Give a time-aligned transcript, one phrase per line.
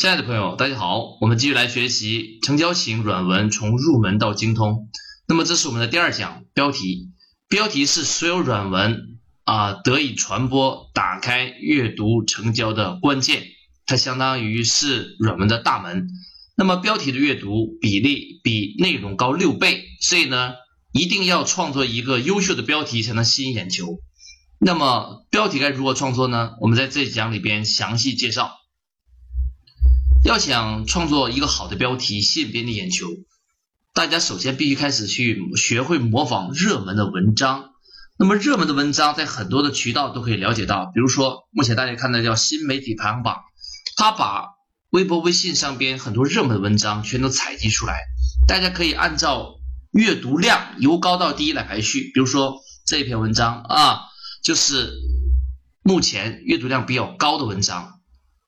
[0.00, 4.88] 亲爱的朋友，大家好，我们继续来学习成交型软文从入门到精通。
[5.28, 7.10] 那么这是我们的第二讲，标题。
[7.50, 13.42] 标题是所有软文啊得以传播、打开阅读成交的关键，
[13.84, 16.08] 它相当于是软文的大门。
[16.56, 20.54] 那么标题的阅读比例比内容高六倍，所以呢，
[20.94, 23.98] 一定要创作一个优秀的标题才能吸引眼球。
[24.58, 26.52] 那么标题该如何创作呢？
[26.62, 28.59] 我们在这一讲里边详细介绍。
[30.30, 33.08] 要想创作一个好的标题，吸引别人的眼球，
[33.92, 37.70] 大家首先必须开始去学会模仿热门的文章。
[38.16, 43.38] 那么热门的文章在很多的渠道都可以了解到，比如说目前大家看到叫新媒体排行榜，
[43.96, 44.50] 它把
[44.90, 47.96] 微博、微信上边很多热门的文章全都采集出来，
[48.46, 49.56] 大家可以按照
[49.90, 52.02] 阅读量由高到低来排序。
[52.14, 54.02] 比如说这一篇文章啊，
[54.44, 54.92] 就是
[55.82, 57.94] 目前阅读量比较高的文章。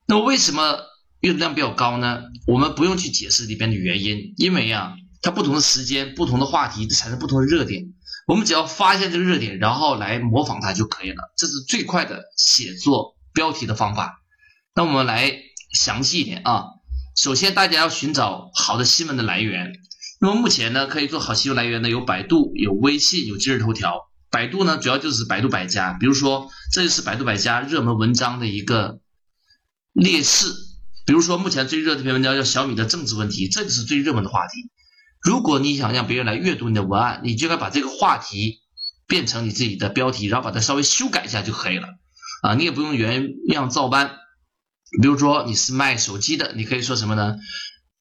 [0.06, 0.91] 那么为什么？
[1.22, 7.94] 阅读量比较高呢，我们不用去解释里边的原因，因为啊，它不同的时间、不同的话题产生不同的热点，
[8.26, 14.20] 我们只要发现这个热点，然后来模仿它就可以了，这是最快的写作标题的方法。
[14.74, 15.32] 那我们来
[15.72, 16.64] 详细一点啊，
[17.16, 19.74] 首先大家要寻找好的新闻的来源，
[20.20, 24.10] 那么目前呢，可以做好新闻来源的有百度、有微信、有今日头条。
[24.28, 28.98] 百度呢，主要就是百度百家，比如说这就是百度百家热门文章的一个
[29.92, 30.71] 列示。
[31.04, 34.70] 比如说，目前最热的一篇文章叫小米的政治问题，这个是最热门的话题。
[35.20, 38.60] 如果你想让别人来阅读你的文案，你就该把这个话题
[39.06, 41.88] 变成你自己的标题，然后把它稍微修改一下就可以了。
[42.42, 44.16] 啊，你也不用原样照搬。
[45.00, 47.36] 比如说你是卖手机的，你可以说什么呢？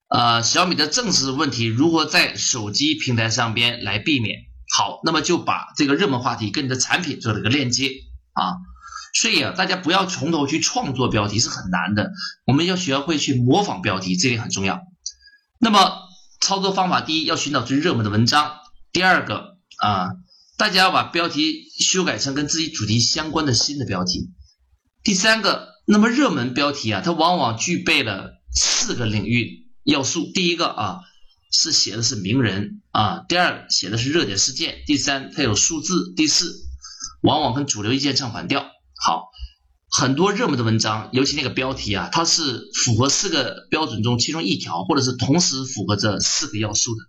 [0.09, 4.39] 呃，小米的政治问题如何在手机平台上边来避免？
[4.75, 7.91] 好，那么就把这个热门话题跟你的产品做了个链接
[8.33, 8.57] 啊。
[9.13, 12.11] 所以啊，大家不要从头去创作标题是很难的，
[12.45, 14.81] 我们要学会去模仿标题，这点很重要。
[15.59, 15.91] 那么
[16.39, 18.53] 操作方法，第一要寻找最热门的文章，
[18.91, 20.11] 第二个啊，
[20.57, 24.31] 大家要把标题修改成跟自己主题相关的新的标题。
[25.03, 30.31] 第三个，那么热门标题啊，它往往具备了四个领域要素。
[30.33, 30.99] 第一个啊，
[31.51, 36.53] 是写的是名人啊；第二，写的是热点事件；第三，它有数字；第四，
[37.21, 38.65] 往往跟主流意见唱反调。
[39.03, 39.31] 好，
[39.89, 47.01] 很多热门的文章，尤其那个标题啊，它是符合四个标准中其中一条，或者是同时符合这四个要素的。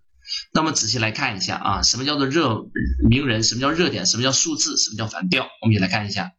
[0.54, 2.64] 那么仔细来看一下啊，什么叫做热
[3.10, 3.42] 名人？
[3.42, 4.06] 什么叫热点？
[4.06, 4.78] 什么叫数字？
[4.78, 5.46] 什么叫反调？
[5.60, 6.32] 我们也来看一下。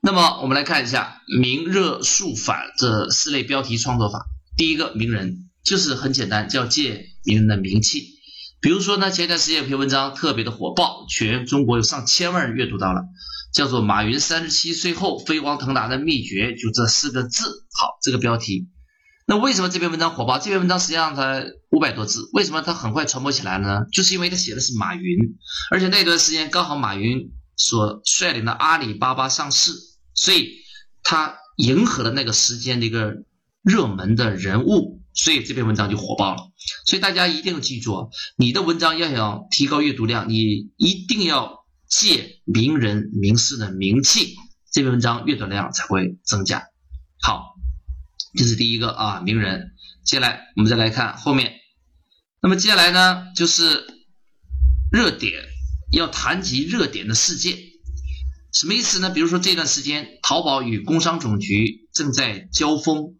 [0.00, 4.26] 那么我们来看一下名热数反这四类标题创作法。
[4.56, 8.15] 第一个名人就是很简单，叫借名人的名气。
[8.60, 13.02] 比如说呢，前段时间有篇文章特别的火爆，全中国有上千万人阅读到了。
[13.52, 17.64] 叫做马云三十七岁后飞黄腾达的秘诀，就这四个字。
[17.72, 18.68] 好，这个标题。
[19.26, 20.38] 那为什么这篇文章火爆？
[20.38, 23.86] 这篇文章实际上才五百多字，为什么它很快传播起来了呢？
[23.92, 25.16] 就是因为它写的是马云，
[25.70, 29.72] 而且那段时间刚好马云所率领的阿里巴巴上市，
[30.14, 30.50] 所以
[31.02, 33.14] 它迎合了那个时间的一个
[33.62, 36.52] 热门的人物，所以这篇文章就火爆了。
[36.84, 41.66] 所以大家一定要记住，你的文章要想提高阅读量，你一定要。
[41.88, 44.34] 借名人名事的名气，
[44.72, 46.64] 这篇文章阅读量才会增加。
[47.22, 47.54] 好，
[48.36, 49.70] 这是第一个啊，名人。
[50.04, 51.52] 接下来我们再来看后面。
[52.42, 53.86] 那么接下来呢，就是
[54.90, 55.44] 热点，
[55.92, 57.56] 要谈及热点的事件，
[58.52, 59.10] 什么意思呢？
[59.10, 63.14] 比如说这段时间，淘宝与工商总局正在交锋，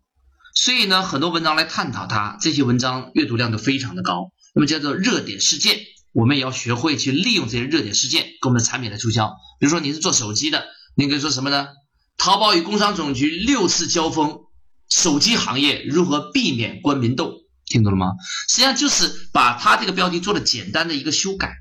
[0.56, 4.32] 所以呢，很多文章来探讨它，这些文章阅读量都非常的高。
[4.54, 5.78] 那么叫做热点事件。
[6.12, 9.28] 我们也要学会去利用这些热点事件，给我们的产品来促销。
[9.60, 10.64] 比如说你是做手机的，
[10.96, 11.68] 你可以说什么呢？
[12.16, 14.40] 淘宝与工商总局六次交锋，
[14.88, 17.34] 手机行业如何避免官民斗？
[17.66, 18.12] 听懂了吗？
[18.48, 21.52] 实际上就是把它这个标题做了简单的一个修改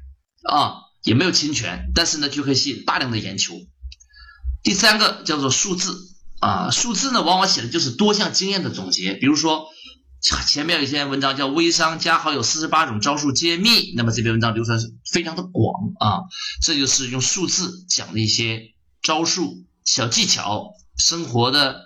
[0.50, 3.56] 啊，也没有侵权，但是呢就可以吸引大量的眼球。
[4.63, 5.97] 第三个叫做数字
[6.40, 9.68] 啊，数字呢往往写的就是多项经验的总结，比如说。
[10.48, 16.24] 前面有一篇文章叫“微商加好友四十八种招数揭秘”，那么这篇文章流传是非常的广啊。
[16.63, 18.74] 这就是用数字讲的一些
[19.04, 21.83] 招数、小技巧、生活的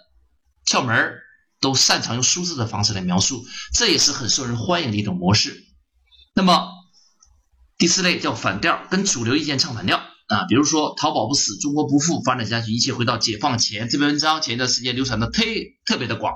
[0.65, 1.19] 窍门儿，
[1.59, 5.65] 都擅长用数字的方式来描述，这也是很受人欢迎的一种模式。
[6.33, 6.69] 那么
[7.77, 10.45] 第四类叫反调，跟主流意见唱反调啊。
[10.47, 15.43] 比如说“淘宝不死，中国不富，发展下去，一切回到解放前”这篇文章，前一段时间流传的特
[15.85, 16.33] 特别的广。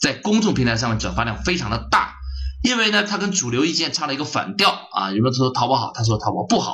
[0.00, 2.14] 在公众平台上面转发量非常的大，
[2.62, 5.12] 因为呢，它跟主流意见唱了一个反调啊。
[5.12, 6.72] 有人说淘宝好，他说淘宝不好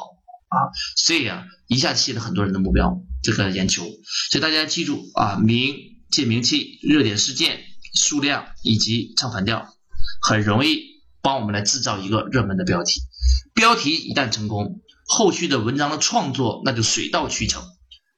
[0.48, 0.56] 啊，
[0.96, 3.84] 所以啊，一下吸引了很多人的目标这个眼球。
[4.30, 5.76] 所以大家记住啊，名
[6.10, 7.60] 借名气，热点事件
[7.94, 9.68] 数量以及唱反调，
[10.20, 10.80] 很容易
[11.22, 13.02] 帮我们来制造一个热门的标题。
[13.54, 14.80] 标题一旦成功，
[15.10, 17.64] 后续的文章的创作那就水到渠成。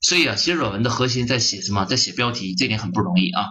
[0.02, 1.86] 所以啊，写软文的核心在写什么？
[1.86, 3.46] 在写标题，这点很不容易啊。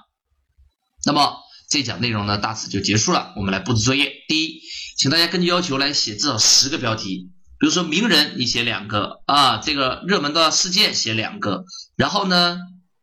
[1.06, 1.38] 那么
[1.70, 3.34] 这讲内容呢，大致就结束了。
[3.36, 4.12] 我们来布置作业。
[4.28, 4.62] 第一，
[4.96, 7.32] 请大家根据要求来写至少十个标题。
[7.58, 11.64] 比如说名人，你写两个啊，这个热门的事件写两个，
[11.96, 12.60] 然后呢，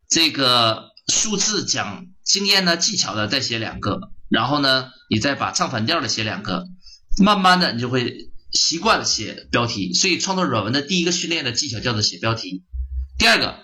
[0.09, 3.99] 这个数字讲经验呢、技巧的再写两个，
[4.29, 6.65] 然后呢，你再把唱反调的写两个，
[7.25, 9.93] 慢慢的你就会习惯了写标题。
[9.93, 12.65] 所以创作软文的第一个训练的技巧叫做写标题。
[13.19, 13.59] 第二个，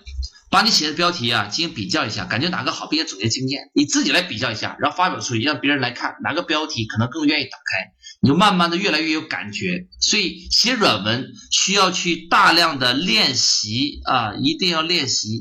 [0.49, 9.87] 把你写的标题啊进行比较一下，感觉哪个好，并且总结经验，你自己来比较一下，然后发表出去，让别人来看哪个标题可能更愿意打开，你就慢慢的越来越有感觉。
[9.99, 15.39] 所以写软文需要去大量的练习啊，一定要练习，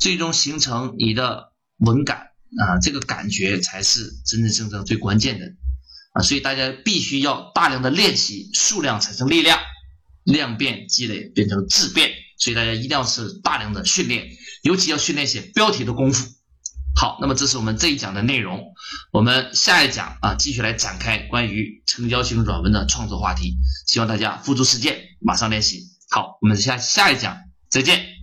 [0.00, 2.18] 最终形成你的文感
[2.58, 5.46] 啊，这个感觉才是真真正正最关键的
[6.14, 9.60] 啊，所以大家必须要大量的练习，数量产生力量，
[10.22, 12.12] 量变积累变成质变。
[12.38, 14.28] 所以大家一定要是大量的训练，
[14.62, 16.28] 尤其要训练写标题的功夫。
[16.96, 18.72] 好，那么这是我们这一讲的内容，
[19.12, 23.56] 我们下一讲啊继续来展开关于成交型软文的创作话题，
[23.86, 25.80] 希望大家付诸实践，马上练习。
[26.10, 27.36] 好，我们下下一讲
[27.68, 28.13] 再见。